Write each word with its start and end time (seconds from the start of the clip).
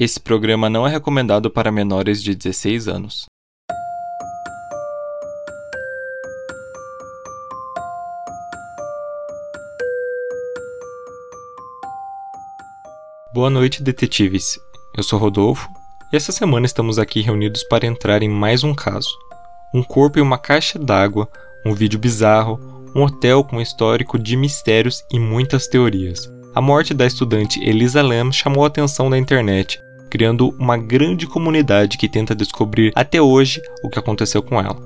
Esse 0.00 0.18
programa 0.18 0.70
não 0.70 0.86
é 0.86 0.90
recomendado 0.90 1.50
para 1.50 1.70
menores 1.70 2.22
de 2.22 2.34
16 2.34 2.88
anos. 2.88 3.26
Boa 13.34 13.50
noite, 13.50 13.82
detetives. 13.82 14.58
Eu 14.96 15.02
sou 15.02 15.18
Rodolfo 15.18 15.68
e 16.10 16.16
essa 16.16 16.32
semana 16.32 16.64
estamos 16.64 16.98
aqui 16.98 17.20
reunidos 17.20 17.62
para 17.64 17.86
entrar 17.86 18.22
em 18.22 18.28
mais 18.30 18.64
um 18.64 18.74
caso. 18.74 19.10
Um 19.74 19.82
corpo 19.82 20.18
em 20.18 20.22
uma 20.22 20.38
caixa 20.38 20.78
d'água, 20.78 21.28
um 21.66 21.74
vídeo 21.74 21.98
bizarro, 21.98 22.58
um 22.96 23.02
hotel 23.02 23.44
com 23.44 23.60
histórico 23.60 24.18
de 24.18 24.34
mistérios 24.34 25.04
e 25.12 25.18
muitas 25.18 25.68
teorias. 25.68 26.26
A 26.54 26.60
morte 26.62 26.94
da 26.94 27.04
estudante 27.04 27.62
Elisa 27.62 28.00
Lam 28.00 28.32
chamou 28.32 28.64
a 28.64 28.68
atenção 28.68 29.10
da 29.10 29.18
internet 29.18 29.78
criando 30.10 30.54
uma 30.58 30.76
grande 30.76 31.26
comunidade 31.26 31.96
que 31.96 32.08
tenta 32.08 32.34
descobrir 32.34 32.92
até 32.94 33.22
hoje 33.22 33.62
o 33.82 33.88
que 33.88 33.98
aconteceu 33.98 34.42
com 34.42 34.60
ela. 34.60 34.76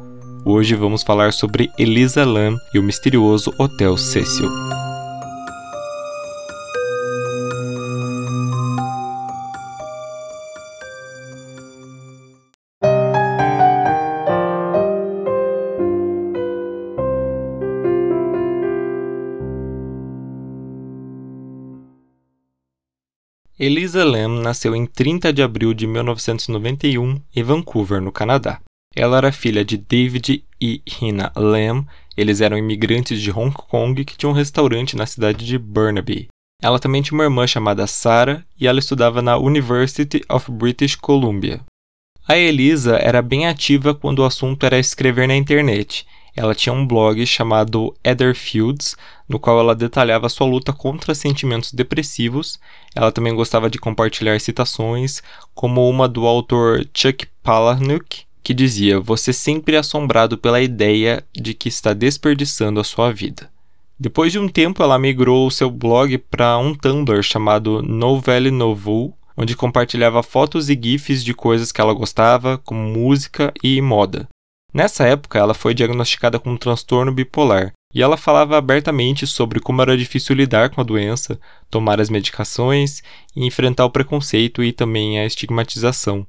Hoje 0.45 0.75
vamos 0.75 1.03
falar 1.03 1.33
sobre 1.33 1.71
Elisa 1.79 2.25
Lam 2.25 2.59
e 2.75 2.79
o 2.79 2.83
misterioso 2.83 3.53
Hotel 3.59 3.97
Cecil. 3.97 4.49
Elisa 23.57 24.05
Lam 24.05 24.41
nasceu 24.41 24.75
em 24.75 24.85
30 24.85 25.33
de 25.33 25.41
abril 25.41 25.73
de 25.73 25.87
1991 25.87 27.21
em 27.37 27.43
Vancouver, 27.45 28.01
no 28.01 28.11
Canadá. 28.11 28.61
Ela 28.97 29.19
era 29.19 29.31
filha 29.31 29.65
de 29.65 29.77
David 29.77 30.45
e 30.61 30.83
Hina 31.01 31.31
Lam, 31.37 31.87
eles 32.17 32.41
eram 32.41 32.59
imigrantes 32.59 33.23
de 33.23 33.31
Hong 33.31 33.55
Kong 33.55 34.05
que 34.05 34.17
tinham 34.17 34.33
um 34.33 34.35
restaurante 34.35 34.97
na 34.97 35.07
cidade 35.07 35.47
de 35.47 35.57
Burnaby. 35.57 36.27
Ela 36.61 36.81
também 36.81 37.01
tinha 37.01 37.17
uma 37.17 37.25
irmã 37.25 37.47
chamada 37.47 37.87
Sarah 37.87 38.45
e 38.59 38.67
ela 38.67 38.81
estudava 38.81 39.23
na 39.23 39.37
University 39.37 40.25
of 40.29 40.51
British 40.51 40.97
Columbia. 40.97 41.61
A 42.27 42.37
Elisa 42.37 42.97
era 42.97 43.23
bem 43.23 43.47
ativa 43.47 43.95
quando 43.95 44.19
o 44.19 44.25
assunto 44.25 44.67
era 44.67 44.81
escrever 44.81 45.29
na 45.29 45.37
internet 45.37 46.05
ela 46.37 46.55
tinha 46.55 46.73
um 46.73 46.87
blog 46.87 47.25
chamado 47.27 47.95
Fields, 48.35 48.97
no 49.29 49.39
qual 49.39 49.61
ela 49.61 49.75
detalhava 49.75 50.29
sua 50.29 50.47
luta 50.47 50.73
contra 50.73 51.15
sentimentos 51.15 51.73
depressivos. 51.73 52.59
Ela 52.95 53.13
também 53.13 53.35
gostava 53.35 53.71
de 53.71 53.79
compartilhar 53.79 54.41
citações, 54.41 55.23
como 55.55 55.89
uma 55.89 56.09
do 56.09 56.27
autor 56.27 56.85
Chuck 56.93 57.27
Palahniuk, 57.43 58.23
que 58.43 58.53
dizia: 58.53 58.99
Você 59.01 59.33
sempre 59.33 59.77
é 59.77 59.79
assombrado 59.79 60.37
pela 60.37 60.61
ideia 60.61 61.25
de 61.33 61.55
que 61.55 61.69
está 61.69 61.93
desperdiçando 61.93 62.81
a 62.81 62.85
sua 62.85 63.13
vida. 63.13 63.49
Depois 63.99 64.33
de 64.33 64.41
um 64.41 64.49
tempo, 64.49 64.83
ela 64.83 64.99
migrou 64.99 65.49
seu 65.53 65.71
blog 65.71 66.19
para 66.19 66.59
um 66.59 66.75
Tumblr 66.75 67.23
chamado 67.23 67.81
Novelle 67.81 68.51
Novo, 68.51 69.17
onde 69.37 69.57
compartilhava 69.57 70.21
fotos 70.21 70.69
e 70.69 70.79
GIFs 70.81 71.23
de 71.23 71.33
coisas 71.33 71.71
que 71.71 71.81
ela 71.81 71.95
gostava, 71.95 72.59
como 72.59 72.81
música 72.81 73.53
e 73.63 73.81
moda. 73.81 74.29
Nessa 74.75 75.07
época, 75.07 75.39
ela 75.39 75.55
foi 75.55 75.73
diagnosticada 75.73 76.37
com 76.41 76.51
um 76.51 76.57
transtorno 76.57 77.13
bipolar 77.13 77.73
e 77.95 78.03
ela 78.03 78.17
falava 78.17 78.59
abertamente 78.59 79.25
sobre 79.25 79.61
como 79.61 79.81
era 79.81 79.97
difícil 79.97 80.35
lidar 80.35 80.69
com 80.71 80.81
a 80.81 80.85
doença, 80.85 81.39
tomar 81.71 82.01
as 82.01 82.11
medicações 82.11 83.01
e 83.37 83.47
enfrentar 83.47 83.85
o 83.85 83.91
preconceito 83.91 84.65
e 84.65 84.73
também 84.73 85.21
a 85.21 85.25
estigmatização. 85.25 86.27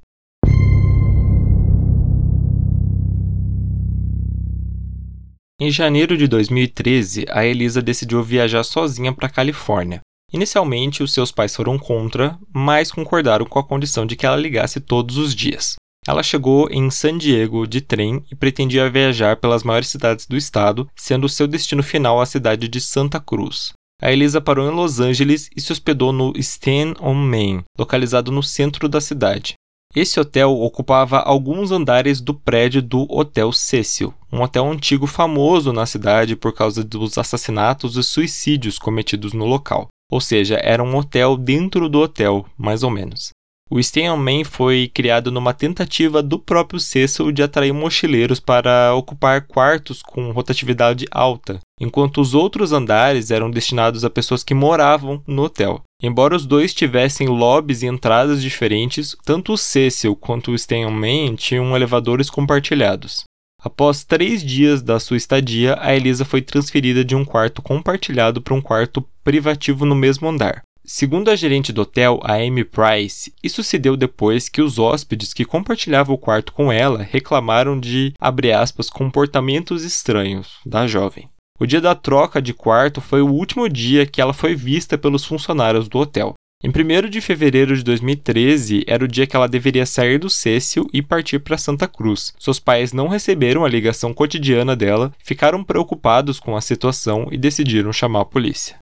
Em 5.60 5.72
janeiro 5.72 6.16
de 6.16 6.28
2013, 6.28 7.26
a 7.32 7.44
Elisa 7.44 7.82
decidiu 7.82 8.22
viajar 8.22 8.64
sozinha 8.64 9.12
para 9.12 9.26
a 9.26 9.32
Califórnia. 9.32 10.02
Inicialmente, 10.32 11.02
os 11.02 11.12
seus 11.12 11.32
pais 11.32 11.56
foram 11.56 11.80
contra, 11.80 12.38
mas 12.54 12.92
concordaram 12.92 13.46
com 13.48 13.58
a 13.58 13.64
condição 13.64 14.06
de 14.06 14.16
que 14.16 14.26
ela 14.26 14.36
ligasse 14.36 14.80
todos 14.80 15.18
os 15.18 15.34
dias. 15.34 15.78
Ela 16.08 16.22
chegou 16.22 16.70
em 16.70 16.90
San 16.92 17.18
Diego 17.18 17.66
de 17.66 17.82
trem 17.82 18.24
e 18.32 18.36
pretendia 18.36 18.90
viajar 18.90 19.38
pelas 19.38 19.64
maiores 19.64 19.90
cidades 19.90 20.28
do 20.28 20.38
estado, 20.38 20.88
sendo 20.96 21.28
seu 21.28 21.48
destino 21.48 21.82
final 21.82 22.22
a 22.22 22.26
cidade 22.26 22.68
de 22.68 22.80
Santa 22.80 23.20
Cruz. 23.20 23.74
A 24.02 24.12
Elisa 24.12 24.40
parou 24.40 24.70
em 24.70 24.76
Los 24.76 25.00
Angeles 25.00 25.50
e 25.56 25.62
se 25.62 25.72
hospedou 25.72 26.12
no 26.12 26.34
Stand 26.36 26.96
on 27.02 27.16
Main, 27.16 27.64
localizado 27.78 28.32
no 28.32 28.44
centro 28.44 28.88
da 28.88 29.02
cidade. 29.02 29.56
Esse 29.96 30.20
hotel 30.20 30.52
ocupava 30.52 31.20
alguns 31.20 31.72
andares 31.72 32.20
do 32.20 32.34
prédio 32.34 32.82
do 32.82 33.08
Hotel 33.10 33.52
Cecil, 33.54 34.14
um 34.32 34.42
hotel 34.42 34.70
antigo 34.70 35.08
famoso 35.08 35.72
na 35.72 35.86
cidade 35.86 36.36
por 36.36 36.54
causa 36.54 36.84
dos 36.84 37.18
assassinatos 37.18 37.96
e 37.96 38.04
suicídios 38.04 38.78
cometidos 38.78 39.32
no 39.32 39.46
local. 39.46 39.88
Ou 40.12 40.20
seja, 40.20 40.60
era 40.62 40.84
um 40.84 40.96
hotel 40.98 41.38
dentro 41.38 41.88
do 41.88 42.02
hotel, 42.02 42.46
mais 42.58 42.84
ou 42.84 42.92
menos. 42.92 43.30
O 43.68 43.82
Stay 43.82 44.08
Man 44.10 44.44
foi 44.44 44.92
criado 44.94 45.32
numa 45.32 45.52
tentativa 45.52 46.22
do 46.22 46.38
próprio 46.38 46.80
Cecil 46.80 47.32
de 47.32 47.42
atrair 47.42 47.74
mochileiros 47.74 48.40
para 48.40 48.94
ocupar 48.94 49.48
quartos 49.48 50.04
com 50.04 50.30
rotatividade 50.30 51.08
alta, 51.10 51.60
enquanto 51.82 52.22
os 52.22 52.36
outros 52.36 52.72
andares 52.72 53.32
eram 53.32 53.50
destinados 53.50 54.06
a 54.06 54.10
pessoas 54.10 54.44
que 54.44 54.54
moravam 54.54 55.20
no 55.26 55.44
hotel. 55.44 55.82
Embora 56.00 56.36
os 56.36 56.46
dois 56.46 56.76
tivessem 56.76 57.28
lobbies 57.28 57.82
e 57.82 57.88
entradas 57.88 58.40
diferentes, 58.40 59.18
tanto 59.26 59.54
o 59.54 59.58
Cecil 59.58 60.16
quanto 60.16 60.52
o 60.52 60.60
Stay 60.60 60.86
Man 60.86 61.36
tinham 61.36 61.76
elevadores 61.76 62.30
compartilhados. 62.30 63.24
Após 63.60 64.04
três 64.04 64.44
dias 64.44 64.84
da 64.84 65.00
sua 65.00 65.18
estadia, 65.18 65.76
a 65.82 65.96
Elisa 65.96 66.24
foi 66.24 66.40
transferida 66.40 67.04
de 67.04 67.16
um 67.16 67.26
quarto 67.26 67.64
compartilhado 67.64 68.40
para 68.40 68.54
um 68.54 68.62
quarto 68.62 69.04
privativo 69.24 69.88
no 69.88 69.96
mesmo 69.96 70.30
andar. 70.30 70.62
Segundo 70.88 71.30
a 71.32 71.36
gerente 71.36 71.74
do 71.74 71.82
hotel, 71.82 72.20
a 72.24 72.36
Amy 72.36 72.64
Price, 72.64 73.34
isso 73.44 73.64
se 73.64 73.80
deu 73.80 73.98
depois 73.98 74.48
que 74.48 74.62
os 74.62 74.78
hóspedes 74.78 75.34
que 75.34 75.44
compartilhavam 75.44 76.14
o 76.14 76.18
quarto 76.18 76.54
com 76.54 76.72
ela 76.72 77.02
reclamaram 77.02 77.80
de, 77.80 78.14
aspas, 78.56 78.88
comportamentos 78.88 79.84
estranhos 79.84 80.60
da 80.64 80.86
jovem. 80.86 81.28
O 81.60 81.66
dia 81.66 81.82
da 81.82 81.96
troca 81.96 82.40
de 82.40 82.54
quarto 82.54 83.02
foi 83.02 83.22
o 83.22 83.32
último 83.32 83.68
dia 83.68 84.06
que 84.06 84.22
ela 84.22 84.34
foi 84.34 84.54
vista 84.54 84.96
pelos 84.96 85.26
funcionários 85.26 85.88
do 85.88 85.98
hotel. 85.98 86.36
Em 86.64 86.70
1 86.70 87.10
de 87.10 87.20
fevereiro 87.20 87.76
de 87.76 87.84
2013 87.84 88.84
era 88.88 89.04
o 89.04 89.08
dia 89.08 89.26
que 89.26 89.36
ela 89.36 89.48
deveria 89.48 89.86
sair 89.86 90.20
do 90.20 90.30
Cecil 90.30 90.88
e 90.94 91.02
partir 91.02 91.40
para 91.40 91.58
Santa 91.58 91.88
Cruz. 91.88 92.34
Seus 92.40 92.60
pais 92.60 92.94
não 92.94 93.08
receberam 93.08 93.66
a 93.66 93.70
ligação 93.70 94.14
cotidiana 94.14 94.76
dela, 94.76 95.12
ficaram 95.18 95.64
preocupados 95.64 96.40
com 96.40 96.56
a 96.56 96.62
situação 96.62 97.28
e 97.32 97.38
decidiram 97.38 97.92
chamar 97.92 98.22
a 98.22 98.26
polícia. 98.26 98.78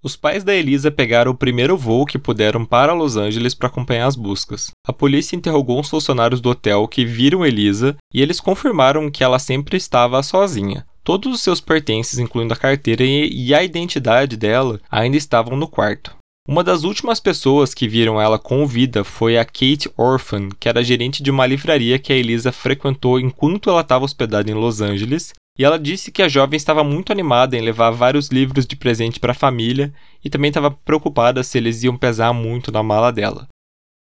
Os 0.00 0.14
pais 0.14 0.44
da 0.44 0.54
Elisa 0.54 0.92
pegaram 0.92 1.32
o 1.32 1.36
primeiro 1.36 1.76
voo 1.76 2.06
que 2.06 2.18
puderam 2.18 2.64
para 2.64 2.92
Los 2.92 3.16
Angeles 3.16 3.52
para 3.52 3.66
acompanhar 3.66 4.06
as 4.06 4.14
buscas. 4.14 4.70
A 4.86 4.92
polícia 4.92 5.34
interrogou 5.34 5.80
os 5.80 5.88
funcionários 5.88 6.40
do 6.40 6.50
hotel 6.50 6.86
que 6.86 7.04
viram 7.04 7.44
Elisa 7.44 7.96
e 8.14 8.22
eles 8.22 8.38
confirmaram 8.38 9.10
que 9.10 9.24
ela 9.24 9.40
sempre 9.40 9.76
estava 9.76 10.22
sozinha. 10.22 10.86
Todos 11.02 11.34
os 11.34 11.40
seus 11.40 11.60
pertences, 11.60 12.18
incluindo 12.18 12.54
a 12.54 12.56
carteira 12.56 13.02
e 13.02 13.52
a 13.52 13.64
identidade 13.64 14.36
dela, 14.36 14.80
ainda 14.88 15.16
estavam 15.16 15.56
no 15.56 15.66
quarto. 15.66 16.16
Uma 16.46 16.62
das 16.62 16.84
últimas 16.84 17.18
pessoas 17.18 17.74
que 17.74 17.88
viram 17.88 18.20
ela 18.20 18.38
com 18.38 18.66
vida 18.66 19.02
foi 19.02 19.36
a 19.36 19.44
Kate 19.44 19.90
Orphan, 19.96 20.48
que 20.60 20.68
era 20.68 20.82
gerente 20.82 21.22
de 21.22 21.30
uma 21.30 21.46
livraria 21.46 21.98
que 21.98 22.12
a 22.12 22.16
Elisa 22.16 22.52
frequentou 22.52 23.18
enquanto 23.18 23.68
ela 23.68 23.80
estava 23.80 24.04
hospedada 24.04 24.50
em 24.50 24.54
Los 24.54 24.80
Angeles 24.80 25.34
e 25.58 25.64
ela 25.64 25.78
disse 25.78 26.12
que 26.12 26.22
a 26.22 26.28
jovem 26.28 26.56
estava 26.56 26.84
muito 26.84 27.10
animada 27.10 27.56
em 27.56 27.60
levar 27.60 27.90
vários 27.90 28.28
livros 28.28 28.64
de 28.64 28.76
presente 28.76 29.18
para 29.18 29.32
a 29.32 29.34
família 29.34 29.92
e 30.24 30.30
também 30.30 30.50
estava 30.50 30.70
preocupada 30.70 31.42
se 31.42 31.58
eles 31.58 31.82
iam 31.82 31.96
pesar 31.96 32.32
muito 32.32 32.70
na 32.70 32.82
mala 32.82 33.10
dela. 33.10 33.48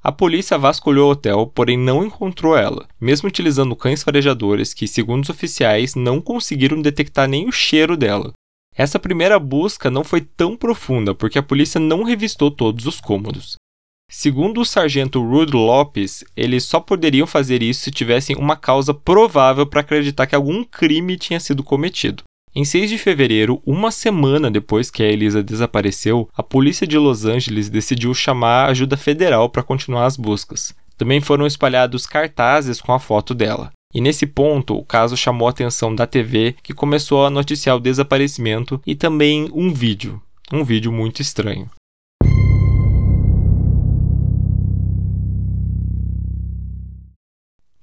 A 0.02 0.12
polícia 0.12 0.58
vasculhou 0.58 1.10
o 1.10 1.12
hotel, 1.12 1.46
porém 1.46 1.78
não 1.78 2.04
encontrou 2.04 2.58
ela, 2.58 2.88
mesmo 3.00 3.28
utilizando 3.28 3.76
cães 3.76 4.02
farejadores 4.02 4.74
que, 4.74 4.88
segundo 4.88 5.24
os 5.24 5.30
oficiais, 5.30 5.94
não 5.94 6.20
conseguiram 6.20 6.82
detectar 6.82 7.28
nem 7.28 7.48
o 7.48 7.52
cheiro 7.52 7.96
dela. 7.96 8.32
Essa 8.74 8.98
primeira 8.98 9.38
busca 9.38 9.92
não 9.92 10.04
foi 10.04 10.22
tão 10.22 10.56
profunda 10.56 11.14
porque 11.14 11.38
a 11.38 11.44
polícia 11.44 11.80
não 11.80 12.04
revistou 12.04 12.50
todos 12.50 12.88
os 12.88 13.02
cômodos. 13.02 13.58
Segundo 14.14 14.60
o 14.60 14.66
sargento 14.66 15.26
Rudy 15.26 15.54
Lopes, 15.54 16.22
eles 16.36 16.66
só 16.66 16.82
poderiam 16.82 17.26
fazer 17.26 17.64
isso 17.64 17.84
se 17.84 17.92
tivessem 17.92 18.36
uma 18.36 18.58
causa 18.58 18.94
provável 18.94 19.66
para 19.66 19.80
acreditar 19.80 20.28
que 20.28 20.36
algum 20.36 20.66
crime 20.66 21.16
tinha 21.16 21.40
sido 21.40 21.64
cometido. 21.64 22.22
Em 22.54 22.66
6 22.66 22.90
de 22.90 22.98
fevereiro, 22.98 23.64
uma 23.66 23.90
semana 23.90 24.52
depois 24.52 24.92
que 24.92 25.02
a 25.02 25.08
Elisa 25.08 25.42
desapareceu, 25.42 26.28
a 26.36 26.44
polícia 26.44 26.86
de 26.86 26.98
Los 26.98 27.24
Angeles 27.24 27.70
decidiu 27.70 28.14
chamar 28.14 28.66
ajuda 28.66 28.98
federal 28.98 29.48
para 29.48 29.64
continuar 29.64 30.06
as 30.06 30.18
buscas. 30.18 30.76
Também 30.98 31.22
foram 31.22 31.48
espalhados 31.48 32.06
cartazes 32.06 32.82
com 32.82 32.92
a 32.92 33.00
foto 33.00 33.34
dela. 33.34 33.72
E 33.94 34.02
nesse 34.02 34.28
ponto, 34.28 34.76
o 34.76 34.84
caso 34.84 35.16
chamou 35.16 35.48
a 35.48 35.52
atenção 35.52 35.96
da 35.96 36.06
TV, 36.06 36.54
que 36.62 36.74
começou 36.74 37.26
a 37.26 37.30
noticiar 37.30 37.78
o 37.78 37.80
desaparecimento 37.80 38.82
e 38.86 38.94
também 38.94 39.50
um 39.54 39.72
vídeo, 39.72 40.22
um 40.52 40.66
vídeo 40.66 40.92
muito 40.92 41.22
estranho. 41.22 41.70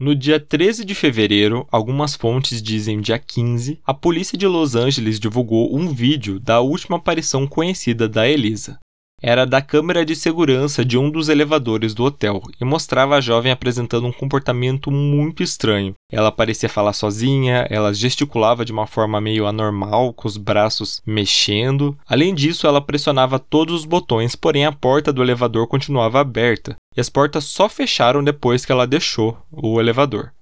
No 0.00 0.14
dia 0.14 0.38
13 0.38 0.84
de 0.84 0.94
fevereiro, 0.94 1.66
algumas 1.72 2.14
fontes 2.14 2.62
dizem 2.62 3.00
dia 3.00 3.18
15, 3.18 3.80
a 3.84 3.92
polícia 3.92 4.38
de 4.38 4.46
Los 4.46 4.76
Angeles 4.76 5.18
divulgou 5.18 5.76
um 5.76 5.92
vídeo 5.92 6.38
da 6.38 6.60
última 6.60 6.98
aparição 6.98 7.48
conhecida 7.48 8.08
da 8.08 8.28
Elisa 8.28 8.78
era 9.22 9.44
da 9.44 9.60
câmera 9.60 10.04
de 10.04 10.14
segurança 10.14 10.84
de 10.84 10.96
um 10.96 11.10
dos 11.10 11.28
elevadores 11.28 11.94
do 11.94 12.04
hotel 12.04 12.40
e 12.60 12.64
mostrava 12.64 13.16
a 13.16 13.20
jovem 13.20 13.50
apresentando 13.50 14.06
um 14.06 14.12
comportamento 14.12 14.90
muito 14.90 15.42
estranho. 15.42 15.94
Ela 16.10 16.32
parecia 16.32 16.68
falar 16.68 16.92
sozinha, 16.92 17.66
ela 17.68 17.92
gesticulava 17.92 18.64
de 18.64 18.72
uma 18.72 18.86
forma 18.86 19.20
meio 19.20 19.46
anormal, 19.46 20.12
com 20.12 20.26
os 20.26 20.36
braços 20.36 21.02
mexendo. 21.04 21.96
Além 22.06 22.34
disso, 22.34 22.66
ela 22.66 22.80
pressionava 22.80 23.38
todos 23.38 23.74
os 23.74 23.84
botões, 23.84 24.34
porém 24.34 24.64
a 24.64 24.72
porta 24.72 25.12
do 25.12 25.22
elevador 25.22 25.66
continuava 25.66 26.20
aberta, 26.20 26.76
e 26.96 27.00
as 27.00 27.08
portas 27.08 27.44
só 27.44 27.68
fecharam 27.68 28.22
depois 28.22 28.64
que 28.64 28.72
ela 28.72 28.86
deixou 28.86 29.36
o 29.50 29.80
elevador. 29.80 30.32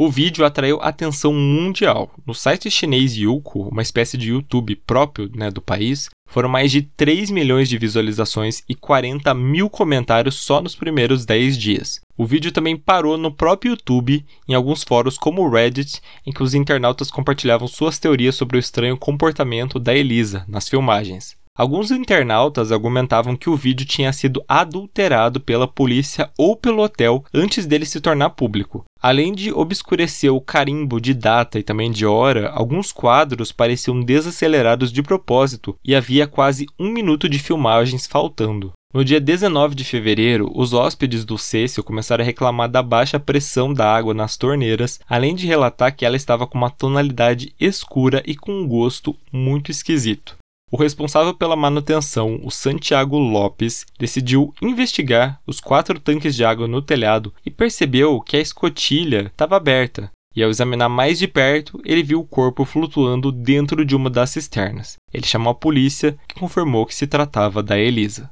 O 0.00 0.08
vídeo 0.08 0.44
atraiu 0.44 0.78
atenção 0.80 1.34
mundial. 1.34 2.08
No 2.24 2.32
site 2.32 2.70
chinês 2.70 3.16
Youku, 3.16 3.62
uma 3.62 3.82
espécie 3.82 4.16
de 4.16 4.28
YouTube 4.28 4.76
próprio 4.86 5.28
né, 5.34 5.50
do 5.50 5.60
país, 5.60 6.08
foram 6.24 6.48
mais 6.48 6.70
de 6.70 6.82
3 6.82 7.32
milhões 7.32 7.68
de 7.68 7.76
visualizações 7.76 8.62
e 8.68 8.76
40 8.76 9.34
mil 9.34 9.68
comentários 9.68 10.36
só 10.36 10.62
nos 10.62 10.76
primeiros 10.76 11.26
10 11.26 11.58
dias. 11.58 12.00
O 12.16 12.24
vídeo 12.24 12.52
também 12.52 12.76
parou 12.76 13.18
no 13.18 13.32
próprio 13.32 13.70
YouTube, 13.70 14.24
em 14.48 14.54
alguns 14.54 14.84
fóruns 14.84 15.18
como 15.18 15.42
o 15.42 15.50
Reddit, 15.50 16.00
em 16.24 16.30
que 16.30 16.44
os 16.44 16.54
internautas 16.54 17.10
compartilhavam 17.10 17.66
suas 17.66 17.98
teorias 17.98 18.36
sobre 18.36 18.56
o 18.56 18.60
estranho 18.60 18.96
comportamento 18.96 19.80
da 19.80 19.96
Elisa 19.96 20.44
nas 20.46 20.68
filmagens. 20.68 21.37
Alguns 21.58 21.90
internautas 21.90 22.70
argumentavam 22.70 23.34
que 23.34 23.50
o 23.50 23.56
vídeo 23.56 23.84
tinha 23.84 24.12
sido 24.12 24.44
adulterado 24.46 25.40
pela 25.40 25.66
polícia 25.66 26.30
ou 26.38 26.54
pelo 26.54 26.84
hotel 26.84 27.24
antes 27.34 27.66
dele 27.66 27.84
se 27.84 28.00
tornar 28.00 28.30
público. 28.30 28.84
Além 29.02 29.34
de 29.34 29.52
obscurecer 29.52 30.32
o 30.32 30.40
carimbo 30.40 31.00
de 31.00 31.12
data 31.12 31.58
e 31.58 31.64
também 31.64 31.90
de 31.90 32.06
hora, 32.06 32.48
alguns 32.50 32.92
quadros 32.92 33.50
pareciam 33.50 34.00
desacelerados 34.00 34.92
de 34.92 35.02
propósito 35.02 35.76
e 35.84 35.96
havia 35.96 36.28
quase 36.28 36.64
um 36.78 36.92
minuto 36.92 37.28
de 37.28 37.40
filmagens 37.40 38.06
faltando. 38.06 38.72
No 38.94 39.04
dia 39.04 39.20
19 39.20 39.74
de 39.74 39.82
fevereiro, 39.82 40.52
os 40.54 40.72
hóspedes 40.72 41.24
do 41.24 41.36
Cecil 41.36 41.82
começaram 41.82 42.22
a 42.22 42.24
reclamar 42.24 42.68
da 42.68 42.84
baixa 42.84 43.18
pressão 43.18 43.74
da 43.74 43.92
água 43.92 44.14
nas 44.14 44.36
torneiras, 44.36 45.00
além 45.08 45.34
de 45.34 45.44
relatar 45.44 45.94
que 45.94 46.06
ela 46.06 46.16
estava 46.16 46.46
com 46.46 46.56
uma 46.56 46.70
tonalidade 46.70 47.52
escura 47.58 48.22
e 48.24 48.36
com 48.36 48.52
um 48.52 48.66
gosto 48.66 49.16
muito 49.32 49.72
esquisito. 49.72 50.37
O 50.70 50.76
responsável 50.76 51.32
pela 51.32 51.56
manutenção, 51.56 52.40
o 52.44 52.50
Santiago 52.50 53.16
Lopes, 53.16 53.86
decidiu 53.98 54.52
investigar 54.60 55.40
os 55.46 55.60
quatro 55.60 55.98
tanques 55.98 56.36
de 56.36 56.44
água 56.44 56.68
no 56.68 56.82
telhado 56.82 57.32
e 57.44 57.50
percebeu 57.50 58.20
que 58.20 58.36
a 58.36 58.40
escotilha 58.40 59.28
estava 59.28 59.56
aberta. 59.56 60.10
E 60.36 60.42
ao 60.42 60.50
examinar 60.50 60.90
mais 60.90 61.18
de 61.18 61.26
perto, 61.26 61.80
ele 61.84 62.02
viu 62.02 62.20
o 62.20 62.26
corpo 62.26 62.66
flutuando 62.66 63.32
dentro 63.32 63.82
de 63.82 63.96
uma 63.96 64.10
das 64.10 64.30
cisternas. 64.30 64.96
Ele 65.12 65.26
chamou 65.26 65.50
a 65.52 65.54
polícia, 65.54 66.18
que 66.28 66.38
confirmou 66.38 66.84
que 66.84 66.94
se 66.94 67.06
tratava 67.06 67.62
da 67.62 67.78
Elisa. 67.78 68.28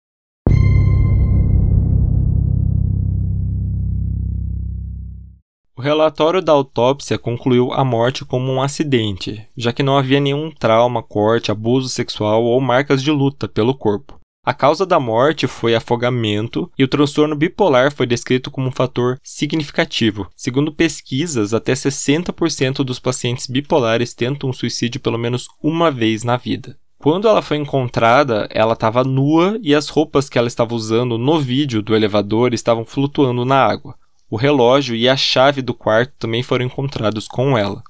O 5.78 5.82
relatório 5.82 6.40
da 6.40 6.52
autópsia 6.52 7.18
concluiu 7.18 7.70
a 7.70 7.84
morte 7.84 8.24
como 8.24 8.50
um 8.50 8.62
acidente, 8.62 9.46
já 9.54 9.74
que 9.74 9.82
não 9.82 9.98
havia 9.98 10.18
nenhum 10.18 10.50
trauma, 10.50 11.02
corte, 11.02 11.50
abuso 11.50 11.90
sexual 11.90 12.42
ou 12.44 12.58
marcas 12.62 13.02
de 13.02 13.10
luta 13.10 13.46
pelo 13.46 13.74
corpo. 13.74 14.18
A 14.42 14.54
causa 14.54 14.86
da 14.86 14.98
morte 14.98 15.46
foi 15.46 15.74
afogamento 15.74 16.70
e 16.78 16.84
o 16.84 16.88
transtorno 16.88 17.36
bipolar 17.36 17.92
foi 17.92 18.06
descrito 18.06 18.50
como 18.50 18.68
um 18.68 18.72
fator 18.72 19.18
significativo. 19.22 20.26
Segundo 20.34 20.72
pesquisas, 20.72 21.52
até 21.52 21.74
60% 21.74 22.82
dos 22.82 22.98
pacientes 22.98 23.46
bipolares 23.46 24.14
tentam 24.14 24.48
um 24.48 24.54
suicídio 24.54 24.98
pelo 24.98 25.18
menos 25.18 25.46
uma 25.62 25.90
vez 25.90 26.24
na 26.24 26.38
vida. 26.38 26.78
Quando 26.98 27.28
ela 27.28 27.42
foi 27.42 27.58
encontrada, 27.58 28.48
ela 28.50 28.72
estava 28.72 29.04
nua 29.04 29.58
e 29.62 29.74
as 29.74 29.88
roupas 29.88 30.30
que 30.30 30.38
ela 30.38 30.48
estava 30.48 30.74
usando 30.74 31.18
no 31.18 31.38
vídeo 31.38 31.82
do 31.82 31.94
elevador 31.94 32.54
estavam 32.54 32.86
flutuando 32.86 33.44
na 33.44 33.62
água. 33.62 33.94
O 34.28 34.36
relógio 34.36 34.96
e 34.96 35.08
a 35.08 35.16
chave 35.16 35.62
do 35.62 35.72
quarto 35.72 36.12
também 36.18 36.42
foram 36.42 36.64
encontrados 36.64 37.28
com 37.28 37.56
ela. 37.56 37.82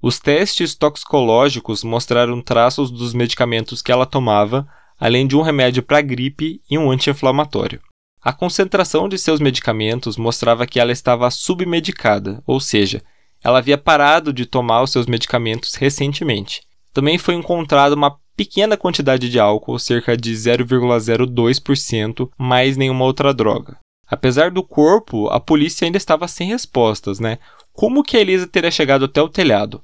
Os 0.00 0.18
testes 0.18 0.74
toxicológicos 0.74 1.82
mostraram 1.82 2.40
traços 2.40 2.90
dos 2.90 3.12
medicamentos 3.12 3.82
que 3.82 3.90
ela 3.90 4.06
tomava, 4.06 4.66
além 4.98 5.26
de 5.26 5.36
um 5.36 5.42
remédio 5.42 5.82
para 5.82 6.00
gripe 6.00 6.62
e 6.70 6.78
um 6.78 6.90
anti-inflamatório. 6.90 7.80
A 8.22 8.32
concentração 8.32 9.08
de 9.08 9.18
seus 9.18 9.40
medicamentos 9.40 10.16
mostrava 10.16 10.66
que 10.66 10.78
ela 10.78 10.92
estava 10.92 11.30
submedicada, 11.30 12.42
ou 12.46 12.60
seja, 12.60 13.02
ela 13.42 13.58
havia 13.58 13.78
parado 13.78 14.32
de 14.32 14.46
tomar 14.46 14.82
os 14.82 14.92
seus 14.92 15.06
medicamentos 15.06 15.74
recentemente. 15.74 16.62
Também 16.92 17.18
foi 17.18 17.34
encontrada 17.34 17.94
uma 17.94 18.16
pequena 18.36 18.76
quantidade 18.76 19.28
de 19.28 19.38
álcool, 19.38 19.78
cerca 19.78 20.16
de 20.16 20.32
0,02%, 20.32 22.30
mais 22.38 22.76
nenhuma 22.76 23.04
outra 23.04 23.34
droga. 23.34 23.78
Apesar 24.10 24.50
do 24.50 24.62
corpo, 24.62 25.28
a 25.28 25.38
polícia 25.38 25.84
ainda 25.84 25.96
estava 25.96 26.26
sem 26.26 26.48
respostas, 26.48 27.20
né? 27.20 27.38
Como 27.72 28.02
que 28.02 28.16
a 28.16 28.20
Elisa 28.20 28.46
teria 28.46 28.70
chegado 28.70 29.04
até 29.04 29.22
o 29.22 29.28
telhado? 29.28 29.82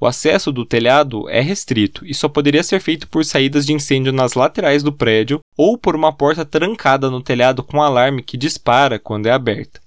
O 0.00 0.06
acesso 0.06 0.52
do 0.52 0.64
telhado 0.64 1.28
é 1.28 1.40
restrito 1.40 2.04
e 2.04 2.14
só 2.14 2.28
poderia 2.28 2.62
ser 2.62 2.80
feito 2.80 3.08
por 3.08 3.24
saídas 3.24 3.64
de 3.64 3.72
incêndio 3.72 4.12
nas 4.12 4.34
laterais 4.34 4.82
do 4.82 4.92
prédio 4.92 5.40
ou 5.56 5.78
por 5.78 5.94
uma 5.94 6.12
porta 6.12 6.44
trancada 6.44 7.10
no 7.10 7.22
telhado 7.22 7.62
com 7.62 7.82
alarme 7.82 8.22
que 8.22 8.36
dispara 8.36 8.98
quando 8.98 9.26
é 9.26 9.30
aberta. 9.30 9.80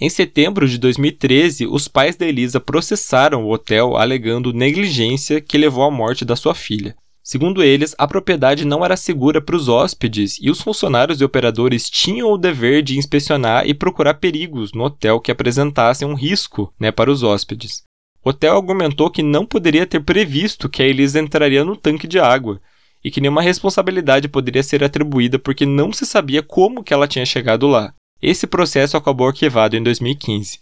Em 0.00 0.08
setembro 0.08 0.68
de 0.68 0.78
2013, 0.78 1.66
os 1.66 1.88
pais 1.88 2.14
da 2.14 2.26
Elisa 2.26 2.60
processaram 2.60 3.44
o 3.44 3.50
hotel 3.50 3.96
alegando 3.96 4.52
negligência 4.52 5.40
que 5.40 5.58
levou 5.58 5.82
à 5.82 5.90
morte 5.90 6.24
da 6.24 6.36
sua 6.36 6.54
filha. 6.54 6.94
Segundo 7.30 7.62
eles, 7.62 7.94
a 7.98 8.08
propriedade 8.08 8.64
não 8.64 8.82
era 8.82 8.96
segura 8.96 9.38
para 9.38 9.54
os 9.54 9.68
hóspedes 9.68 10.38
e 10.40 10.50
os 10.50 10.62
funcionários 10.62 11.20
e 11.20 11.24
operadores 11.24 11.90
tinham 11.90 12.32
o 12.32 12.38
dever 12.38 12.82
de 12.82 12.96
inspecionar 12.96 13.68
e 13.68 13.74
procurar 13.74 14.14
perigos 14.14 14.72
no 14.72 14.84
hotel 14.84 15.20
que 15.20 15.30
apresentassem 15.30 16.08
um 16.08 16.14
risco 16.14 16.72
né, 16.80 16.90
para 16.90 17.10
os 17.10 17.22
hóspedes. 17.22 17.82
O 18.24 18.30
hotel 18.30 18.56
argumentou 18.56 19.10
que 19.10 19.22
não 19.22 19.44
poderia 19.44 19.86
ter 19.86 20.00
previsto 20.00 20.70
que 20.70 20.82
a 20.82 20.86
Elisa 20.86 21.20
entraria 21.20 21.62
no 21.66 21.76
tanque 21.76 22.06
de 22.06 22.18
água 22.18 22.62
e 23.04 23.10
que 23.10 23.20
nenhuma 23.20 23.42
responsabilidade 23.42 24.26
poderia 24.26 24.62
ser 24.62 24.82
atribuída 24.82 25.38
porque 25.38 25.66
não 25.66 25.92
se 25.92 26.06
sabia 26.06 26.42
como 26.42 26.82
que 26.82 26.94
ela 26.94 27.06
tinha 27.06 27.26
chegado 27.26 27.66
lá. 27.66 27.92
Esse 28.22 28.46
processo 28.46 28.96
acabou 28.96 29.28
arquivado 29.28 29.76
em 29.76 29.82
2015. 29.82 30.60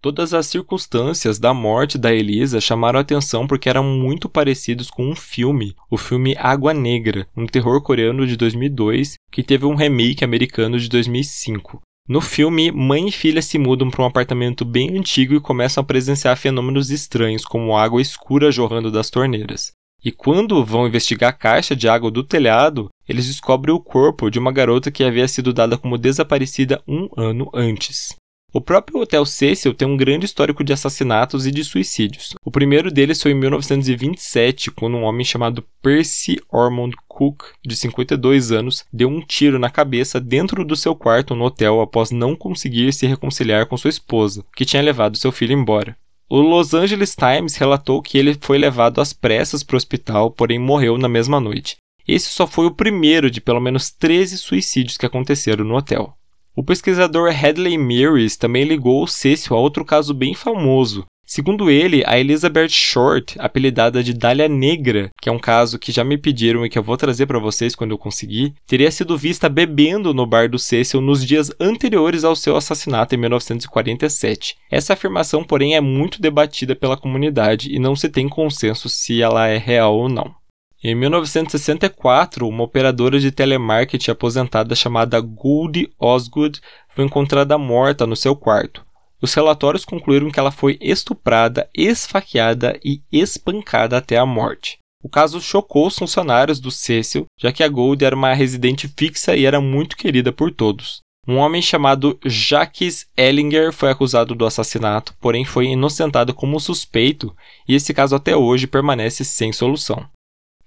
Todas 0.00 0.32
as 0.32 0.46
circunstâncias 0.46 1.40
da 1.40 1.52
morte 1.52 1.98
da 1.98 2.14
Elisa 2.14 2.60
chamaram 2.60 3.00
atenção 3.00 3.48
porque 3.48 3.68
eram 3.68 3.82
muito 3.82 4.28
parecidos 4.28 4.90
com 4.90 5.10
um 5.10 5.16
filme, 5.16 5.74
o 5.90 5.96
filme 5.96 6.36
Água 6.38 6.72
Negra, 6.72 7.26
um 7.36 7.46
terror 7.46 7.82
coreano 7.82 8.24
de 8.24 8.36
2002 8.36 9.14
que 9.30 9.42
teve 9.42 9.66
um 9.66 9.74
remake 9.74 10.22
americano 10.22 10.78
de 10.78 10.88
2005. 10.88 11.80
No 12.08 12.20
filme, 12.20 12.70
mãe 12.70 13.08
e 13.08 13.12
filha 13.12 13.42
se 13.42 13.58
mudam 13.58 13.90
para 13.90 14.02
um 14.02 14.06
apartamento 14.06 14.64
bem 14.64 14.96
antigo 14.96 15.34
e 15.34 15.40
começam 15.40 15.82
a 15.82 15.84
presenciar 15.84 16.36
fenômenos 16.36 16.90
estranhos, 16.90 17.44
como 17.44 17.76
água 17.76 18.00
escura 18.00 18.52
jorrando 18.52 18.92
das 18.92 19.10
torneiras. 19.10 19.72
E 20.02 20.12
quando 20.12 20.64
vão 20.64 20.86
investigar 20.86 21.30
a 21.30 21.36
caixa 21.36 21.74
de 21.74 21.88
água 21.88 22.08
do 22.08 22.22
telhado, 22.22 22.88
eles 23.08 23.26
descobrem 23.26 23.74
o 23.74 23.80
corpo 23.80 24.30
de 24.30 24.38
uma 24.38 24.52
garota 24.52 24.92
que 24.92 25.02
havia 25.02 25.26
sido 25.26 25.52
dada 25.52 25.76
como 25.76 25.98
desaparecida 25.98 26.80
um 26.86 27.08
ano 27.16 27.50
antes. 27.52 28.14
O 28.50 28.62
próprio 28.62 29.00
Hotel 29.00 29.26
Cecil 29.26 29.74
tem 29.74 29.86
um 29.86 29.96
grande 29.96 30.24
histórico 30.24 30.64
de 30.64 30.72
assassinatos 30.72 31.46
e 31.46 31.50
de 31.50 31.62
suicídios. 31.62 32.34
O 32.42 32.50
primeiro 32.50 32.90
deles 32.90 33.20
foi 33.20 33.32
em 33.32 33.34
1927, 33.34 34.70
quando 34.70 34.96
um 34.96 35.02
homem 35.02 35.22
chamado 35.22 35.62
Percy 35.82 36.40
Ormond 36.50 36.96
Cook, 37.06 37.42
de 37.62 37.76
52 37.76 38.50
anos, 38.50 38.86
deu 38.90 39.06
um 39.10 39.20
tiro 39.20 39.58
na 39.58 39.68
cabeça 39.68 40.18
dentro 40.18 40.64
do 40.64 40.74
seu 40.74 40.96
quarto 40.96 41.34
no 41.34 41.44
hotel 41.44 41.82
após 41.82 42.10
não 42.10 42.34
conseguir 42.34 42.90
se 42.94 43.06
reconciliar 43.06 43.66
com 43.66 43.76
sua 43.76 43.90
esposa, 43.90 44.42
que 44.56 44.64
tinha 44.64 44.82
levado 44.82 45.18
seu 45.18 45.30
filho 45.30 45.52
embora. 45.52 45.94
O 46.26 46.40
Los 46.40 46.72
Angeles 46.72 47.14
Times 47.14 47.56
relatou 47.56 48.00
que 48.00 48.16
ele 48.16 48.34
foi 48.40 48.56
levado 48.56 48.98
às 49.02 49.12
pressas 49.12 49.62
para 49.62 49.74
o 49.74 49.76
hospital, 49.76 50.30
porém 50.30 50.58
morreu 50.58 50.96
na 50.96 51.08
mesma 51.08 51.38
noite. 51.38 51.76
Esse 52.06 52.28
só 52.28 52.46
foi 52.46 52.64
o 52.64 52.74
primeiro 52.74 53.30
de 53.30 53.42
pelo 53.42 53.60
menos 53.60 53.90
13 53.90 54.38
suicídios 54.38 54.96
que 54.96 55.04
aconteceram 55.04 55.66
no 55.66 55.76
hotel. 55.76 56.17
O 56.58 56.64
pesquisador 56.64 57.32
Hadley 57.32 57.78
Meares 57.78 58.36
também 58.36 58.64
ligou 58.64 59.04
o 59.04 59.06
Cecil 59.06 59.54
a 59.54 59.60
outro 59.60 59.84
caso 59.84 60.12
bem 60.12 60.34
famoso. 60.34 61.04
Segundo 61.24 61.70
ele, 61.70 62.02
a 62.04 62.18
Elizabeth 62.18 62.70
Short, 62.70 63.36
apelidada 63.38 64.02
de 64.02 64.12
Dália 64.12 64.48
Negra, 64.48 65.08
que 65.22 65.28
é 65.28 65.32
um 65.32 65.38
caso 65.38 65.78
que 65.78 65.92
já 65.92 66.02
me 66.02 66.18
pediram 66.18 66.66
e 66.66 66.68
que 66.68 66.76
eu 66.76 66.82
vou 66.82 66.96
trazer 66.96 67.26
para 67.26 67.38
vocês 67.38 67.76
quando 67.76 67.92
eu 67.92 67.98
conseguir, 67.98 68.54
teria 68.66 68.90
sido 68.90 69.16
vista 69.16 69.48
bebendo 69.48 70.12
no 70.12 70.26
bar 70.26 70.50
do 70.50 70.58
Cecil 70.58 71.00
nos 71.00 71.24
dias 71.24 71.48
anteriores 71.60 72.24
ao 72.24 72.34
seu 72.34 72.56
assassinato 72.56 73.14
em 73.14 73.18
1947. 73.18 74.56
Essa 74.68 74.94
afirmação, 74.94 75.44
porém, 75.44 75.76
é 75.76 75.80
muito 75.80 76.20
debatida 76.20 76.74
pela 76.74 76.96
comunidade 76.96 77.72
e 77.72 77.78
não 77.78 77.94
se 77.94 78.08
tem 78.08 78.28
consenso 78.28 78.88
se 78.88 79.22
ela 79.22 79.46
é 79.46 79.58
real 79.58 79.96
ou 79.96 80.08
não. 80.08 80.37
Em 80.82 80.94
1964, 80.94 82.46
uma 82.46 82.62
operadora 82.62 83.18
de 83.18 83.32
telemarketing 83.32 84.12
aposentada 84.12 84.76
chamada 84.76 85.18
Goldie 85.18 85.90
Osgood 85.98 86.60
foi 86.88 87.04
encontrada 87.04 87.58
morta 87.58 88.06
no 88.06 88.14
seu 88.14 88.36
quarto. 88.36 88.86
Os 89.20 89.34
relatórios 89.34 89.84
concluíram 89.84 90.30
que 90.30 90.38
ela 90.38 90.52
foi 90.52 90.78
estuprada, 90.80 91.68
esfaqueada 91.74 92.78
e 92.84 93.02
espancada 93.10 93.96
até 93.96 94.18
a 94.18 94.24
morte. 94.24 94.78
O 95.02 95.08
caso 95.08 95.40
chocou 95.40 95.88
os 95.88 95.98
funcionários 95.98 96.60
do 96.60 96.70
Cecil, 96.70 97.26
já 97.36 97.50
que 97.52 97.64
a 97.64 97.68
Gold 97.68 98.04
era 98.04 98.14
uma 98.14 98.32
residente 98.32 98.86
fixa 98.96 99.34
e 99.34 99.44
era 99.44 99.60
muito 99.60 99.96
querida 99.96 100.32
por 100.32 100.52
todos. 100.52 101.00
Um 101.26 101.38
homem 101.38 101.60
chamado 101.60 102.18
Jacques 102.24 103.06
Ellinger 103.16 103.72
foi 103.72 103.90
acusado 103.90 104.32
do 104.32 104.46
assassinato, 104.46 105.12
porém 105.20 105.44
foi 105.44 105.66
inocentado 105.66 106.32
como 106.32 106.60
suspeito, 106.60 107.34
e 107.66 107.74
esse 107.74 107.92
caso 107.92 108.14
até 108.14 108.36
hoje 108.36 108.68
permanece 108.68 109.24
sem 109.24 109.52
solução. 109.52 110.08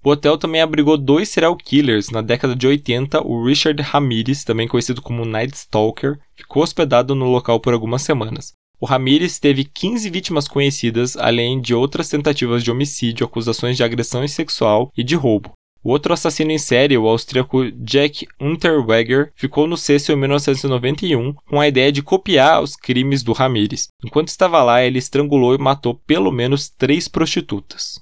O 0.04 0.10
hotel 0.10 0.36
também 0.36 0.60
abrigou 0.60 0.98
dois 0.98 1.28
serial 1.28 1.56
killers. 1.56 2.10
Na 2.10 2.20
década 2.20 2.56
de 2.56 2.66
80, 2.66 3.24
o 3.24 3.44
Richard 3.44 3.80
Ramirez, 3.80 4.42
também 4.42 4.66
conhecido 4.66 5.00
como 5.00 5.24
Night 5.24 5.56
Stalker, 5.56 6.18
ficou 6.34 6.64
hospedado 6.64 7.14
no 7.14 7.26
local 7.26 7.60
por 7.60 7.72
algumas 7.72 8.02
semanas. 8.02 8.52
O 8.80 8.86
Ramirez 8.86 9.38
teve 9.38 9.64
15 9.64 10.10
vítimas 10.10 10.48
conhecidas, 10.48 11.16
além 11.16 11.60
de 11.60 11.72
outras 11.72 12.08
tentativas 12.08 12.64
de 12.64 12.70
homicídio, 12.72 13.24
acusações 13.24 13.76
de 13.76 13.84
agressão 13.84 14.26
sexual 14.26 14.90
e 14.96 15.04
de 15.04 15.14
roubo. 15.14 15.52
O 15.84 15.90
outro 15.90 16.12
assassino 16.12 16.50
em 16.50 16.58
série, 16.58 16.98
o 16.98 17.06
austríaco 17.06 17.70
Jack 17.70 18.26
Unterweger, 18.40 19.32
ficou 19.36 19.68
no 19.68 19.76
Cecil 19.76 20.16
em 20.16 20.18
1991 20.18 21.32
com 21.48 21.60
a 21.60 21.68
ideia 21.68 21.92
de 21.92 22.02
copiar 22.02 22.60
os 22.60 22.74
crimes 22.74 23.22
do 23.22 23.32
Ramirez. 23.32 23.86
Enquanto 24.04 24.28
estava 24.28 24.62
lá, 24.64 24.84
ele 24.84 24.98
estrangulou 24.98 25.54
e 25.54 25.58
matou 25.58 25.94
pelo 26.06 26.32
menos 26.32 26.68
três 26.68 27.06
prostitutas. 27.06 28.00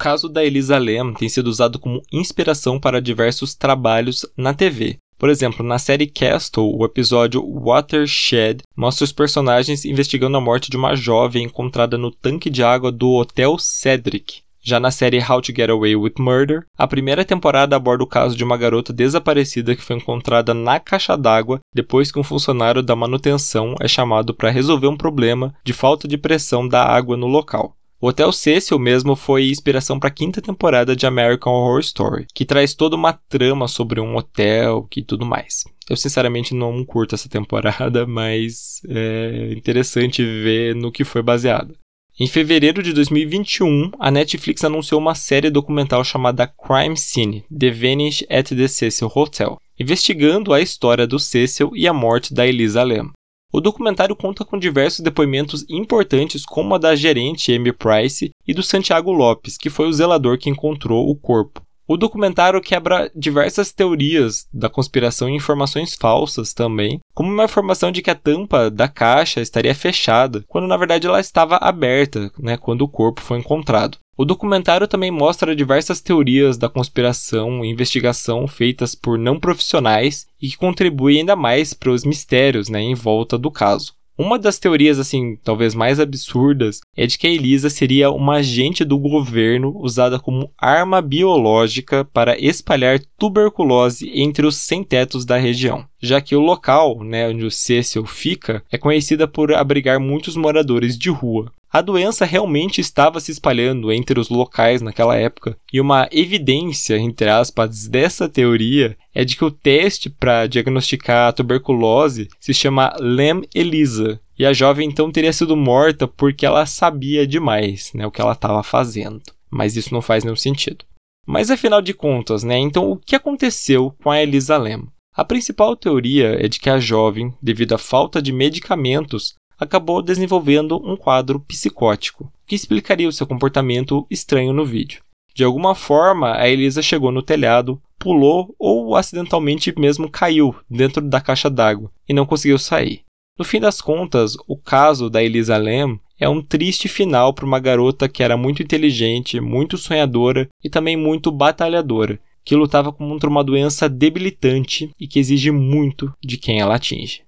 Caso 0.00 0.30
da 0.30 0.42
Elisa 0.42 0.78
Lam 0.78 1.12
tem 1.12 1.28
sido 1.28 1.48
usado 1.48 1.78
como 1.78 2.00
inspiração 2.10 2.80
para 2.80 3.02
diversos 3.02 3.54
trabalhos 3.54 4.24
na 4.34 4.54
TV. 4.54 4.96
Por 5.18 5.28
exemplo, 5.28 5.62
na 5.62 5.78
série 5.78 6.06
Castle, 6.06 6.74
o 6.74 6.82
episódio 6.86 7.44
Watershed 7.46 8.62
mostra 8.74 9.04
os 9.04 9.12
personagens 9.12 9.84
investigando 9.84 10.38
a 10.38 10.40
morte 10.40 10.70
de 10.70 10.78
uma 10.78 10.96
jovem 10.96 11.44
encontrada 11.44 11.98
no 11.98 12.10
tanque 12.10 12.48
de 12.48 12.62
água 12.62 12.90
do 12.90 13.12
Hotel 13.12 13.58
Cedric. 13.58 14.40
Já 14.62 14.80
na 14.80 14.90
série 14.90 15.22
How 15.22 15.42
to 15.42 15.52
Get 15.54 15.68
Away 15.68 15.96
with 15.96 16.14
Murder, 16.18 16.64
a 16.78 16.86
primeira 16.86 17.22
temporada 17.22 17.76
aborda 17.76 18.02
o 18.02 18.06
caso 18.06 18.34
de 18.34 18.42
uma 18.42 18.56
garota 18.56 18.94
desaparecida 18.94 19.76
que 19.76 19.82
foi 19.82 19.96
encontrada 19.96 20.54
na 20.54 20.80
caixa 20.80 21.14
d'água 21.14 21.60
depois 21.74 22.10
que 22.10 22.18
um 22.18 22.24
funcionário 22.24 22.82
da 22.82 22.96
manutenção 22.96 23.74
é 23.80 23.88
chamado 23.88 24.32
para 24.34 24.50
resolver 24.50 24.86
um 24.86 24.96
problema 24.96 25.54
de 25.62 25.74
falta 25.74 26.08
de 26.08 26.16
pressão 26.16 26.66
da 26.66 26.82
água 26.82 27.18
no 27.18 27.26
local. 27.26 27.74
O 28.02 28.08
Hotel 28.08 28.32
Cecil 28.32 28.78
mesmo 28.78 29.14
foi 29.14 29.50
inspiração 29.50 30.00
para 30.00 30.08
a 30.08 30.12
quinta 30.12 30.40
temporada 30.40 30.96
de 30.96 31.04
American 31.04 31.52
Horror 31.52 31.80
Story, 31.80 32.26
que 32.34 32.46
traz 32.46 32.72
toda 32.72 32.96
uma 32.96 33.12
trama 33.12 33.68
sobre 33.68 34.00
um 34.00 34.16
hotel 34.16 34.88
e 34.96 35.02
tudo 35.02 35.26
mais. 35.26 35.64
Eu 35.88 35.96
sinceramente 35.96 36.54
não 36.54 36.82
curto 36.82 37.14
essa 37.14 37.28
temporada, 37.28 38.06
mas 38.08 38.80
é 38.88 39.52
interessante 39.54 40.24
ver 40.24 40.74
no 40.74 40.90
que 40.90 41.04
foi 41.04 41.20
baseada. 41.20 41.74
Em 42.18 42.26
fevereiro 42.26 42.82
de 42.82 42.94
2021, 42.94 43.90
a 43.98 44.10
Netflix 44.10 44.64
anunciou 44.64 44.98
uma 44.98 45.14
série 45.14 45.50
documental 45.50 46.02
chamada 46.02 46.46
Crime 46.46 46.96
Scene: 46.96 47.44
The 47.50 47.70
Vanish 47.70 48.24
at 48.30 48.48
the 48.48 48.66
Cecil 48.66 49.12
Hotel, 49.14 49.58
investigando 49.78 50.54
a 50.54 50.60
história 50.62 51.06
do 51.06 51.18
Cecil 51.18 51.72
e 51.74 51.86
a 51.86 51.92
morte 51.92 52.32
da 52.32 52.46
Elisa 52.46 52.82
Lam. 52.82 53.10
O 53.52 53.60
documentário 53.60 54.14
conta 54.14 54.44
com 54.44 54.58
diversos 54.58 55.00
depoimentos 55.00 55.64
importantes, 55.68 56.46
como 56.46 56.74
a 56.74 56.78
da 56.78 56.94
gerente 56.94 57.52
Amy 57.52 57.72
Price 57.72 58.30
e 58.46 58.54
do 58.54 58.62
Santiago 58.62 59.10
Lopes, 59.10 59.56
que 59.58 59.68
foi 59.68 59.88
o 59.88 59.92
zelador 59.92 60.38
que 60.38 60.48
encontrou 60.48 61.10
o 61.10 61.16
corpo. 61.16 61.60
O 61.90 61.96
documentário 61.96 62.60
quebra 62.60 63.10
diversas 63.16 63.72
teorias 63.72 64.46
da 64.54 64.68
conspiração 64.68 65.28
e 65.28 65.34
informações 65.34 65.96
falsas 65.96 66.54
também, 66.54 67.00
como 67.12 67.32
uma 67.32 67.46
informação 67.46 67.90
de 67.90 68.00
que 68.00 68.10
a 68.10 68.14
tampa 68.14 68.70
da 68.70 68.86
caixa 68.86 69.40
estaria 69.40 69.74
fechada, 69.74 70.44
quando 70.46 70.68
na 70.68 70.76
verdade 70.76 71.08
ela 71.08 71.18
estava 71.18 71.56
aberta, 71.56 72.30
né, 72.38 72.56
quando 72.56 72.82
o 72.82 72.88
corpo 72.88 73.20
foi 73.20 73.40
encontrado. 73.40 73.98
O 74.20 74.24
documentário 74.26 74.86
também 74.86 75.10
mostra 75.10 75.56
diversas 75.56 75.98
teorias 75.98 76.58
da 76.58 76.68
conspiração 76.68 77.64
e 77.64 77.70
investigação 77.70 78.46
feitas 78.46 78.94
por 78.94 79.18
não 79.18 79.40
profissionais 79.40 80.26
e 80.38 80.50
que 80.50 80.58
contribuem 80.58 81.20
ainda 81.20 81.34
mais 81.34 81.72
para 81.72 81.90
os 81.90 82.04
mistérios 82.04 82.68
né, 82.68 82.82
em 82.82 82.94
volta 82.94 83.38
do 83.38 83.50
caso. 83.50 83.94
Uma 84.20 84.38
das 84.38 84.58
teorias, 84.58 84.98
assim, 84.98 85.36
talvez 85.42 85.74
mais 85.74 85.98
absurdas, 85.98 86.80
é 86.94 87.06
de 87.06 87.16
que 87.16 87.26
a 87.26 87.30
Elisa 87.30 87.70
seria 87.70 88.10
uma 88.10 88.34
agente 88.34 88.84
do 88.84 88.98
governo 88.98 89.74
usada 89.78 90.18
como 90.18 90.52
arma 90.58 91.00
biológica 91.00 92.04
para 92.04 92.38
espalhar 92.38 93.00
tuberculose 93.16 94.12
entre 94.14 94.44
os 94.44 94.56
sem-tetos 94.56 95.24
da 95.24 95.38
região, 95.38 95.86
já 95.98 96.20
que 96.20 96.36
o 96.36 96.40
local, 96.40 97.02
né, 97.02 97.30
onde 97.30 97.46
o 97.46 97.50
Cecil 97.50 98.04
fica, 98.04 98.62
é 98.70 98.76
conhecida 98.76 99.26
por 99.26 99.54
abrigar 99.54 99.98
muitos 99.98 100.36
moradores 100.36 100.98
de 100.98 101.08
rua. 101.08 101.50
A 101.72 101.80
doença 101.80 102.26
realmente 102.26 102.80
estava 102.80 103.20
se 103.20 103.30
espalhando 103.30 103.90
entre 103.90 104.20
os 104.20 104.28
locais 104.28 104.82
naquela 104.82 105.16
época, 105.16 105.56
e 105.72 105.80
uma 105.80 106.08
evidência, 106.12 106.98
entre 106.98 107.30
aspas, 107.30 107.86
dessa 107.86 108.28
teoria 108.28 108.98
é 109.14 109.24
de 109.24 109.36
que 109.36 109.44
o 109.44 109.50
teste 109.50 110.08
para 110.08 110.46
diagnosticar 110.46 111.28
a 111.28 111.32
tuberculose 111.32 112.28
se 112.38 112.54
chama 112.54 112.94
Lem-Elisa, 112.98 114.20
e 114.38 114.46
a 114.46 114.52
jovem 114.52 114.88
então 114.88 115.12
teria 115.12 115.32
sido 115.32 115.56
morta 115.56 116.08
porque 116.08 116.46
ela 116.46 116.64
sabia 116.64 117.26
demais 117.26 117.92
né, 117.92 118.06
o 118.06 118.10
que 118.10 118.20
ela 118.20 118.32
estava 118.32 118.62
fazendo. 118.62 119.20
Mas 119.50 119.76
isso 119.76 119.92
não 119.92 120.00
faz 120.00 120.24
nenhum 120.24 120.36
sentido. 120.36 120.84
Mas 121.26 121.50
afinal 121.50 121.82
de 121.82 121.92
contas, 121.92 122.42
né, 122.42 122.56
então 122.58 122.90
o 122.90 122.96
que 122.96 123.14
aconteceu 123.14 123.94
com 124.02 124.10
a 124.10 124.22
Elisa 124.22 124.56
Lem? 124.56 124.84
A 125.14 125.24
principal 125.24 125.76
teoria 125.76 126.36
é 126.42 126.48
de 126.48 126.58
que 126.58 126.70
a 126.70 126.78
jovem, 126.78 127.34
devido 127.42 127.74
à 127.74 127.78
falta 127.78 128.22
de 128.22 128.32
medicamentos, 128.32 129.34
acabou 129.58 130.00
desenvolvendo 130.00 130.80
um 130.82 130.96
quadro 130.96 131.38
psicótico, 131.40 132.32
que 132.46 132.54
explicaria 132.54 133.08
o 133.08 133.12
seu 133.12 133.26
comportamento 133.26 134.06
estranho 134.10 134.54
no 134.54 134.64
vídeo. 134.64 135.02
De 135.34 135.44
alguma 135.44 135.74
forma, 135.74 136.36
a 136.36 136.48
Elisa 136.48 136.82
chegou 136.82 137.12
no 137.12 137.22
telhado, 137.22 137.80
pulou 137.98 138.54
ou 138.58 138.96
acidentalmente 138.96 139.72
mesmo 139.78 140.10
caiu 140.10 140.54
dentro 140.68 141.02
da 141.02 141.20
caixa 141.20 141.50
d'água 141.50 141.90
e 142.08 142.12
não 142.12 142.26
conseguiu 142.26 142.58
sair. 142.58 143.02
No 143.38 143.44
fim 143.44 143.60
das 143.60 143.80
contas, 143.80 144.36
o 144.46 144.56
caso 144.56 145.08
da 145.08 145.22
Elisa 145.22 145.56
Lam 145.56 145.98
é 146.18 146.28
um 146.28 146.42
triste 146.42 146.88
final 146.88 147.32
para 147.32 147.46
uma 147.46 147.58
garota 147.58 148.08
que 148.08 148.22
era 148.22 148.36
muito 148.36 148.62
inteligente, 148.62 149.40
muito 149.40 149.78
sonhadora 149.78 150.48
e 150.62 150.68
também 150.68 150.96
muito 150.96 151.32
batalhadora, 151.32 152.20
que 152.44 152.54
lutava 152.54 152.92
contra 152.92 153.30
uma 153.30 153.42
doença 153.42 153.88
debilitante 153.88 154.90
e 155.00 155.06
que 155.06 155.18
exige 155.18 155.50
muito 155.50 156.12
de 156.22 156.36
quem 156.36 156.60
ela 156.60 156.74
atinge. 156.74 157.22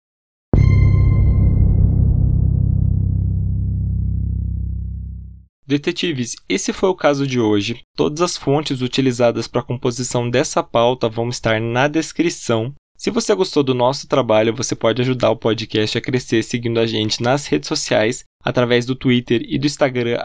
Detetives, 5.73 6.37
esse 6.51 6.71
foi 6.71 6.91
o 6.91 6.95
caso 6.95 7.27
de 7.27 7.41
hoje. 7.41 7.81
Todas 7.97 8.21
as 8.21 8.37
fontes 8.37 8.83
utilizadas 8.83 9.49
para 9.49 9.63
a 9.63 9.65
composição 9.65 10.29
dessa 10.29 10.63
pauta 10.63 11.09
vão 11.09 11.31
estar 11.31 11.59
na 11.63 11.89
descrição. 11.89 12.75
Se 12.95 13.11
você 13.11 13.35
gostou 13.35 13.63
do 13.63 13.73
nosso 13.75 14.07
trabalho, 14.07 14.55
você 14.55 14.75
pode 14.75 15.01
ajudar 15.01 15.31
o 15.31 15.37
podcast 15.37 15.97
a 15.97 16.01
crescer 16.03 16.43
seguindo 16.43 16.79
a 16.79 16.85
gente 16.85 17.23
nas 17.23 17.47
redes 17.47 17.69
sociais, 17.69 18.23
através 18.45 18.85
do 18.85 18.95
Twitter 18.95 19.43
e 19.49 19.59
do 19.59 19.67
Instagram, 19.67 20.19